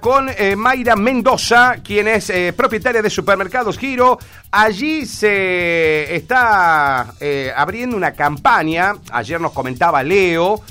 [0.00, 4.16] con eh, Mayra Mendoza, quien es eh, propietaria de Supermercados Giro.
[4.52, 10.62] Allí se está eh, abriendo una campaña, ayer nos comentaba Leo,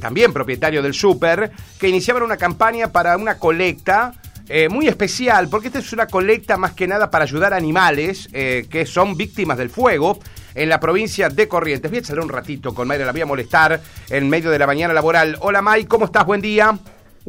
[0.00, 4.14] también propietario del Super, que iniciaban una campaña para una colecta
[4.70, 8.86] muy especial, porque esta es una colecta más que nada para ayudar a animales que
[8.86, 10.20] son víctimas del fuego
[10.54, 11.90] en la provincia de Corrientes.
[11.90, 14.68] Voy a echarle un ratito con Mayra, la voy a molestar en medio de la
[14.68, 15.36] mañana laboral.
[15.40, 16.24] Hola May, ¿cómo estás?
[16.24, 16.78] Buen día.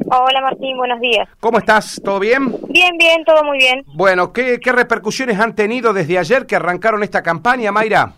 [0.05, 1.27] Hola Martín, buenos días.
[1.39, 1.99] ¿Cómo estás?
[2.03, 2.55] ¿Todo bien?
[2.69, 3.83] Bien, bien, todo muy bien.
[3.95, 8.13] Bueno, ¿qué, repercusiones han tenido desde ayer que arrancaron esta campaña, Mayra?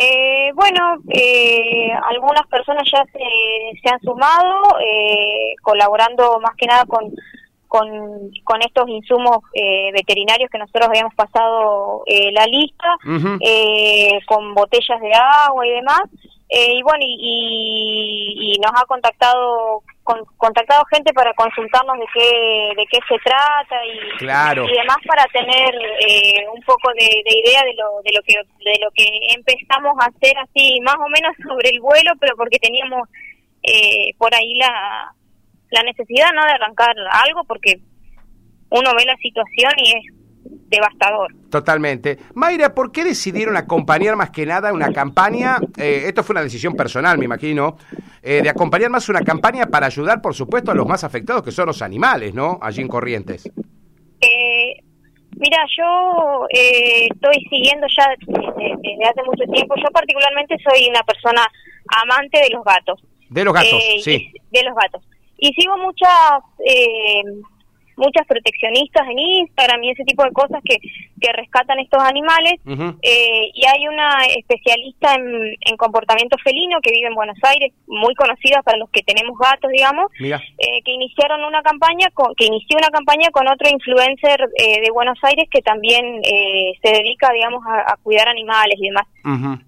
[0.00, 7.12] Eh, bueno, eh, algunas personas ya se, han sumado, eh, colaborando más que nada con,
[7.68, 9.38] con, estos insumos
[9.92, 12.96] veterinarios que nosotros habíamos pasado la lista,
[14.26, 16.02] con botellas de agua y demás.
[16.48, 19.82] y bueno, y, y, nos ha contactado
[20.36, 24.64] contactado gente para consultarnos de qué de qué se trata y, claro.
[24.64, 28.78] y demás para tener eh, un poco de, idea de lo de lo que de
[28.80, 33.08] lo que empezamos a hacer así más o menos sobre el vuelo pero porque teníamos
[33.62, 35.12] eh, por ahí la
[35.70, 36.94] la necesidad no de arrancar
[37.26, 37.80] algo porque
[38.70, 40.17] uno ve la situación y es
[40.68, 41.34] devastador.
[41.50, 42.18] Totalmente.
[42.34, 45.58] Mayra, ¿por qué decidieron acompañar más que nada una campaña?
[45.76, 47.76] Eh, esto fue una decisión personal, me imagino,
[48.22, 51.50] eh, de acompañar más una campaña para ayudar, por supuesto, a los más afectados, que
[51.50, 52.58] son los animales, ¿no?
[52.60, 53.50] Allí en Corrientes.
[54.20, 54.82] Eh,
[55.36, 59.74] mira, yo estoy siguiendo ya desde, hace mucho tiempo.
[59.76, 61.46] Yo particularmente soy una persona
[62.02, 63.00] amante de los gatos.
[63.30, 64.32] De los gatos, sí.
[64.50, 65.02] De los gatos.
[65.38, 66.42] Y sigo muchas
[67.98, 70.78] muchas proteccionistas en Instagram y ese tipo de cosas que,
[71.20, 72.54] que rescatan estos animales.
[73.02, 78.14] eh, y hay una especialista en, en, comportamiento felino que vive en Buenos Aires, muy
[78.14, 82.78] conocida para los que tenemos gatos, digamos, eh, que iniciaron una campaña, con, que inició
[82.78, 87.64] una campaña con otro influencer eh, de Buenos Aires que también eh, se dedica, digamos,
[87.66, 89.06] a, a, cuidar animales y demás.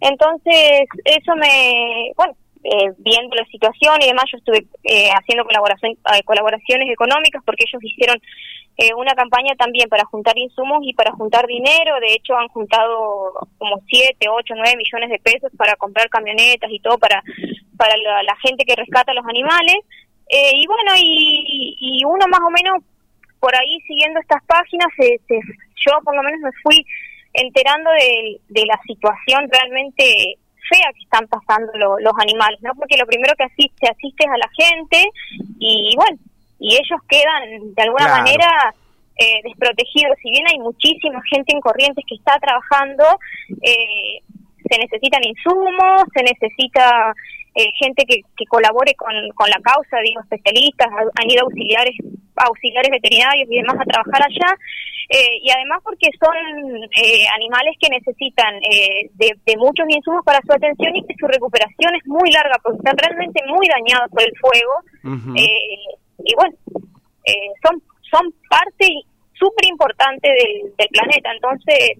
[0.00, 5.92] Entonces, eso me, bueno, eh, viendo la situación y demás, yo estuve eh, haciendo colaboración,
[5.92, 8.20] eh, colaboraciones económicas porque ellos hicieron
[8.96, 12.00] una campaña también para juntar insumos y para juntar dinero.
[12.00, 16.80] De hecho, han juntado como 7, 8, 9 millones de pesos para comprar camionetas y
[16.80, 17.22] todo para,
[17.76, 19.76] para la, gente que rescata los animales.
[20.30, 22.82] y bueno, y, y, uno más o menos
[23.38, 26.82] por ahí siguiendo estas páginas, yo por lo menos me fui
[27.34, 27.90] enterando
[28.48, 30.38] de la situación realmente
[30.70, 32.74] fea que están pasando los animales, ¿no?
[32.74, 35.10] Porque lo primero que asiste, asistes a la gente
[35.58, 36.16] y bueno,
[36.60, 38.74] y ellos quedan de alguna manera
[39.16, 40.16] eh, desprotegidos.
[40.22, 43.04] Si bien hay muchísima gente en Corrientes que está trabajando,
[43.62, 44.22] eh,
[44.68, 47.12] se necesitan insumos, se necesita
[47.54, 51.96] eh, gente que, que colabore con, con la causa, digo, especialistas, han ido auxiliares,
[52.36, 54.56] auxiliares veterinarios y demás a trabajar allá.
[55.12, 56.36] Eh, y además porque son
[56.94, 61.96] eh, animales que necesitan eh, de, muchos insumos para su atención y que su recuperación
[61.96, 64.72] es muy larga porque están realmente muy dañados por el fuego.
[66.22, 66.54] y bueno,
[67.60, 68.86] son, son parte
[69.32, 71.32] súper importante del, del planeta.
[71.32, 71.98] Entonces,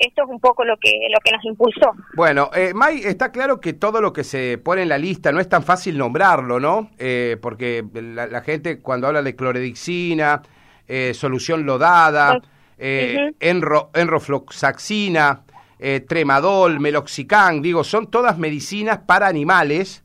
[0.00, 1.92] esto es un poco lo que lo que nos impulsó.
[2.14, 5.40] Bueno, eh, May, está claro que todo lo que se pone en la lista no
[5.40, 6.90] es tan fácil nombrarlo, ¿no?
[6.98, 10.42] Eh, porque la, gente cuando habla de cloredixina,
[10.86, 12.40] eh, solución lodada,
[12.78, 15.42] eh, enro, enrofloxacina,
[16.08, 20.02] tremadol, meloxicam, digo, son todas medicinas para animales.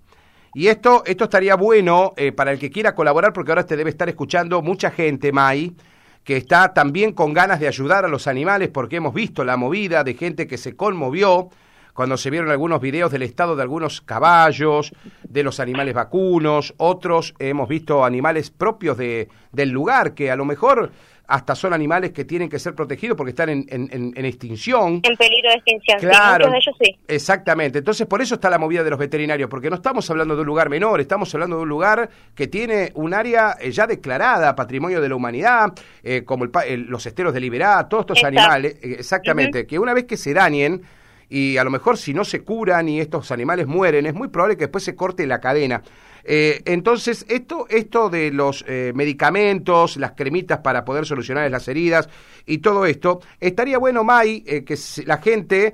[0.55, 4.07] Y esto, esto estaría bueno para el que quiera colaborar, porque ahora te debe estar
[4.07, 5.75] escuchando mucha gente, May,
[6.23, 10.03] que está también con ganas de ayudar a los animales porque hemos visto la movida
[10.03, 11.49] de gente que se conmovió
[11.93, 17.35] cuando se vieron algunos videos del estado de algunos caballos, de los animales vacunos, otros
[17.37, 20.91] hemos visto animales propios de, del lugar que a lo mejor
[21.27, 25.01] hasta son animales que tienen que ser protegidos porque están en, en, extinción.
[25.03, 26.97] En peligro de extinción, claro, sí, ellos sí.
[27.07, 30.41] Exactamente, entonces por eso está la movida de los veterinarios, porque no estamos hablando de
[30.41, 34.55] un lugar menor, estamos hablando de un lugar que tiene un área eh, ya declarada,
[34.55, 38.97] patrimonio de la humanidad, eh, como el, los esteros de Liberá, todos estos animales, eh,
[38.99, 40.81] exactamente, que una vez que se dañen,
[41.29, 44.55] y a lo mejor si no se curan y estos animales mueren, es muy probable
[44.55, 45.81] que después se corte la cadena.
[46.23, 52.09] Eh, entonces, esto, esto de los eh, medicamentos, las cremitas para poder solucionar las heridas
[52.45, 54.75] y todo esto, estaría bueno, May, eh, que
[55.05, 55.73] la gente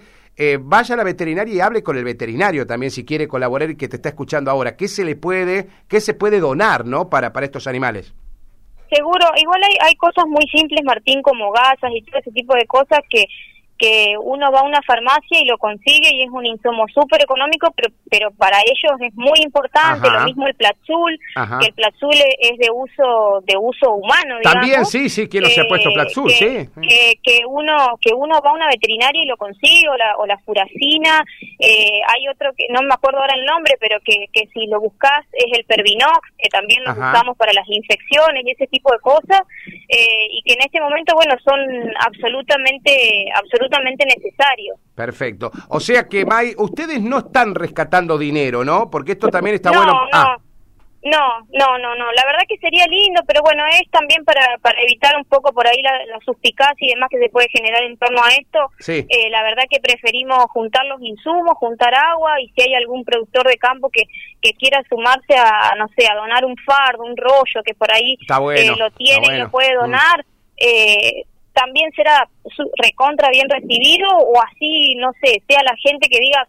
[0.62, 3.90] vaya a la veterinaria y hable con el veterinario también si quiere colaborar y que
[3.90, 4.78] te está escuchando ahora.
[4.78, 8.14] ¿Qué se le puede, qué se puede donar, no, para, para estos animales?
[8.90, 12.66] Seguro, igual hay, hay cosas muy simples, Martín, como gasas y todo ese tipo de
[12.68, 13.26] cosas que
[13.80, 17.74] que uno va a una farmacia y lo consigue y es un insumo súper económico,
[17.76, 21.18] pero, pero para ellos es muy importante, lo mismo el Platzul,
[21.62, 25.62] que el Platzul es de uso de uso humano, También, sí, sí, ¿quién no se
[25.62, 26.30] ha puesto Platzul?
[26.32, 26.68] sí.
[27.24, 30.38] Que, uno que uno va a una veterinaria y lo consigue, o la, o la
[30.40, 31.24] furacina,
[31.60, 34.82] eh, hay otro que no me acuerdo ahora el nombre, pero que, que si lo
[34.82, 39.00] buscas es el Pervinox, que también lo usamos para las infecciones y ese tipo de
[39.00, 39.42] cosas,
[39.88, 41.60] eh, y que en este momento, bueno, son
[42.06, 44.78] absolutamente, absolutamente necesarios.
[44.96, 45.52] Perfecto.
[45.70, 48.90] O sea que, May, ustedes no están rescatando dinero, ¿no?
[48.90, 49.94] Porque esto también está no, bueno.
[49.94, 50.08] No.
[50.12, 50.38] Ah.
[51.02, 52.12] No, no, no, no.
[52.12, 55.66] La verdad que sería lindo, pero bueno, es también para, para evitar un poco por
[55.66, 58.60] ahí la, la suspicacia y demás que se puede generar en torno a esto.
[58.80, 59.06] Sí.
[59.08, 63.48] Eh, la verdad que preferimos juntar los insumos, juntar agua y si hay algún productor
[63.48, 64.04] de campo que,
[64.42, 68.18] que quiera sumarse a, no sé, a donar un fardo, un rollo que por ahí
[68.56, 69.80] eh, lo tiene y lo puede mm.
[69.80, 70.26] donar,
[70.58, 71.24] eh,
[71.54, 72.28] también será
[72.82, 76.48] recontra bien recibido o así, no sé, sea la gente que diga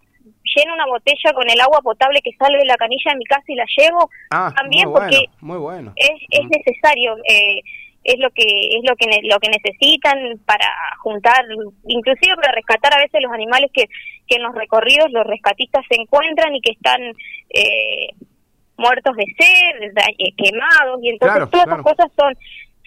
[0.56, 3.44] lleno una botella con el agua potable que sale de la canilla de mi casa
[3.48, 5.92] y la llevo ah, también porque muy bueno.
[5.96, 6.50] es, es mm.
[6.50, 7.60] necesario eh,
[8.02, 10.66] es lo que es lo que lo que necesitan para
[11.00, 11.44] juntar
[11.86, 13.84] inclusive para rescatar a veces los animales que,
[14.26, 17.00] que en los recorridos los rescatistas se encuentran y que están
[17.50, 18.08] eh,
[18.76, 22.34] muertos de sed eh, quemados y entonces todas esas cosas son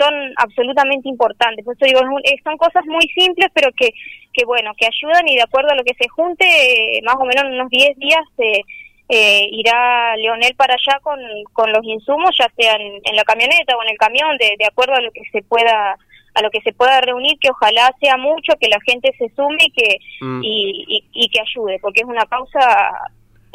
[0.03, 1.63] son absolutamente importantes.
[1.63, 2.01] Por eso digo,
[2.44, 3.91] son cosas muy simples, pero que,
[4.33, 7.25] que bueno, que ayudan y de acuerdo a lo que se junte, eh, más o
[7.25, 8.61] menos en unos 10 días eh,
[9.09, 11.19] eh, irá Leonel para allá con,
[11.53, 14.94] con los insumos, ya sea en, la camioneta o en el camión, de, de acuerdo
[14.95, 15.97] a lo que se pueda
[16.35, 19.65] a lo que se pueda reunir, que ojalá sea mucho, que la gente se sume
[19.65, 20.41] y que, mm.
[20.44, 22.59] y, y, que ayude, porque es una causa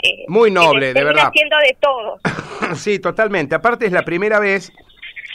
[0.00, 1.26] eh, muy noble, de verdad.
[1.26, 2.20] haciendo de todos.
[2.78, 3.54] sí, totalmente.
[3.56, 4.72] Aparte es la primera vez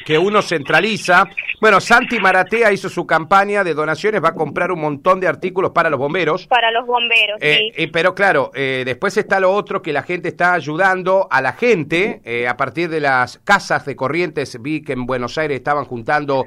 [0.05, 1.25] que uno centraliza.
[1.59, 5.71] Bueno, Santi Maratea hizo su campaña de donaciones, va a comprar un montón de artículos
[5.71, 6.47] para los bomberos.
[6.47, 7.83] Para los bomberos, eh, sí.
[7.83, 11.53] Eh, pero claro, eh, después está lo otro que la gente está ayudando a la
[11.53, 14.61] gente a partir de las casas de corrientes.
[14.61, 16.45] Vi que en Buenos Aires estaban juntando,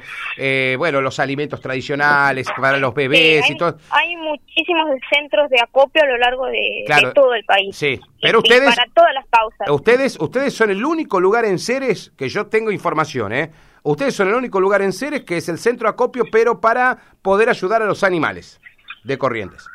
[0.79, 3.77] bueno, los alimentos tradicionales para los bebés y todo.
[3.91, 7.77] Hay muchísimos centros de acopio a lo largo de, todo el país.
[7.77, 8.75] Sí, pero ustedes...
[8.75, 9.71] para todas las pausas.
[9.71, 13.51] Ustedes, ustedes son el único lugar en Ceres que yo tengo información, ¿eh?
[13.83, 17.49] Ustedes son el único lugar en Ceres que es el centro acopio, pero para poder
[17.49, 18.61] ayudar a los animales
[19.05, 19.67] de Corrientes.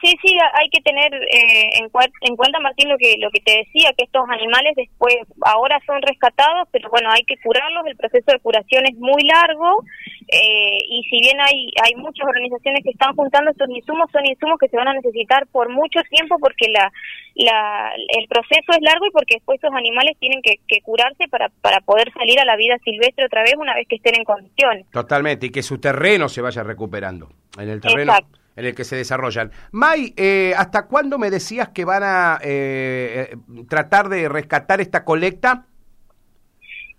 [0.00, 1.90] Sí, sí, hay que tener eh, en,
[2.22, 6.00] en, cuenta, Martín, lo que lo que te decía, que estos animales después, ahora son
[6.00, 9.84] rescatados, pero bueno, hay que curarlos, el proceso de curación es muy largo,
[10.28, 14.58] eh, y si bien hay, hay muchas organizaciones que están juntando estos insumos, son insumos
[14.58, 16.90] que se van a necesitar por mucho tiempo porque la,
[17.34, 21.80] la, el proceso es largo y porque después estos animales tienen que, curarse para, para
[21.82, 24.86] poder salir a la vida silvestre otra vez una vez que estén en condiciones.
[24.90, 28.14] Totalmente, y que su terreno se vaya recuperando, en el terreno
[28.60, 29.50] en el que se desarrollan.
[29.72, 33.34] May, eh, ¿hasta cuándo me decías que van a eh,
[33.68, 35.64] tratar de rescatar esta colecta?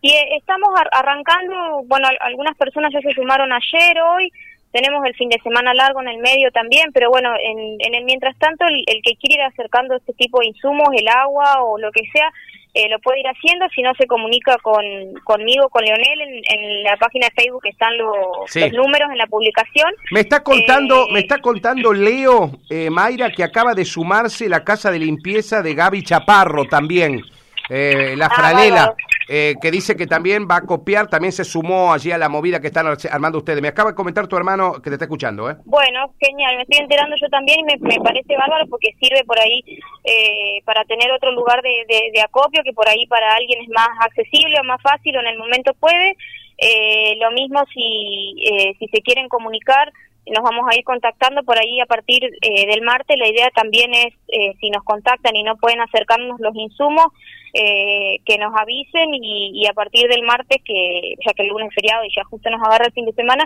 [0.02, 4.32] Y eh, estamos arrancando, bueno, algunas personas ya se sumaron ayer, hoy,
[4.72, 8.06] tenemos el fin de semana largo en el medio también, pero bueno, en, en el
[8.06, 11.92] mientras tanto, el, que quiere ir acercando este tipo de insumos, el agua o lo
[11.92, 12.32] que sea,
[12.74, 14.84] eh, lo puede ir haciendo, si no se comunica con,
[15.26, 19.94] conmigo, con Leonel, en, la página de Facebook están los, números en la publicación.
[20.12, 24.64] Me está contando, eh, me está contando Leo eh, Mayra que acaba de sumarse la
[24.64, 27.22] casa de limpieza de Gaby Chaparro también,
[27.70, 28.96] la ah, fralela.
[29.34, 32.60] Eh, que dice que también va a copiar, también se sumó allí a la movida
[32.60, 33.62] que están armando ustedes.
[33.62, 35.56] Me acaba de comentar tu hermano que te está escuchando, ¿eh?
[35.64, 39.64] Bueno, genial, me estoy enterando yo también y me, parece bárbaro porque sirve por ahí
[40.04, 43.88] eh, para tener otro lugar de, de, acopio que por ahí para alguien es más
[44.02, 46.18] accesible o más fácil o en el momento puede.
[46.58, 48.36] Eh, lo mismo si,
[48.80, 49.94] si se quieren comunicar
[50.28, 53.18] nos vamos a ir contactando por ahí a partir eh, del martes.
[53.18, 57.08] La idea también es, eh, si nos contactan y no pueden acercarnos los insumos,
[57.54, 61.76] eh, que nos avisen y, a partir del martes, que ya que el lunes es
[61.76, 63.46] feriado y ya justo nos agarra el fin de semana,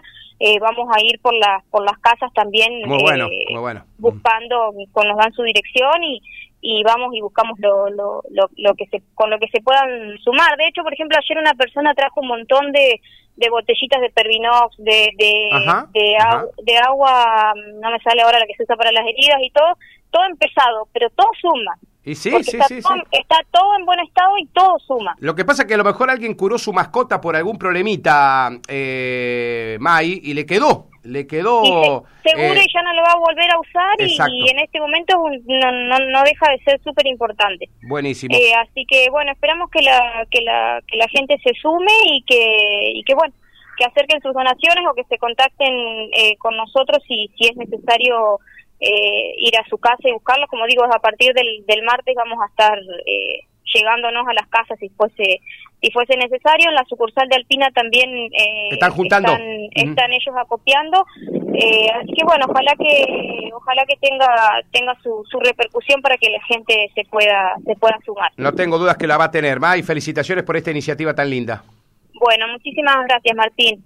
[0.61, 3.85] vamos a ir por las por las casas también muy bueno, muy bueno.
[3.97, 6.21] buscando, con, nos dan su dirección y,
[6.61, 10.55] y vamos y buscamos lo, lo, lo, que se, con lo que se puedan sumar.
[10.57, 13.01] De hecho, por ejemplo, ayer una persona trajo un montón de,
[13.35, 15.49] de botellitas de Pervinox, de, de,
[15.93, 19.77] de, agua, no me sale ahora la que se usa para las heridas y todo,
[20.11, 21.77] todo empezado, pero todo suma.
[22.05, 25.15] Y sí, sí, está, sí, todo, está todo en buen estado y todo suma.
[25.19, 28.51] Lo que pasa es que a lo mejor alguien curó su mascota por algún problemita,
[28.67, 32.03] eh, Mai, y le quedó le quedó...
[32.23, 35.15] seguro eh, y ya no lo va a volver a usar y, en este momento
[35.45, 37.69] no, no, no deja de ser súper importante.
[37.83, 38.35] Buenísimo.
[38.35, 42.23] Eh, así que bueno, esperamos que la, que, la, que la gente se sume y
[42.23, 43.33] que, y que bueno,
[43.77, 45.73] que acerquen sus donaciones o que se contacten
[46.13, 48.39] eh, con nosotros si, si es necesario
[48.79, 50.49] eh, ir a su casa y buscarlos.
[50.49, 53.39] Como digo, a partir del, del martes vamos a estar eh,
[53.73, 55.41] llegándonos a las casas si fuese
[55.81, 56.69] si fuese necesario.
[56.69, 59.31] En la sucursal de Alpina también eh, están juntando,
[59.71, 61.05] están, ellos acopiando.
[61.53, 66.29] Eh, así que bueno, ojalá que ojalá que tenga tenga su, su repercusión para que
[66.29, 68.31] la gente se pueda se pueda sumar.
[68.37, 69.59] No tengo dudas que la va a tener.
[69.59, 71.63] May, felicitaciones por esta iniciativa tan linda.
[72.19, 73.83] Bueno, muchísimas gracias, Martín.